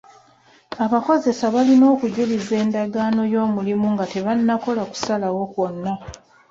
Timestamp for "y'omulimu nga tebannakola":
3.33-4.81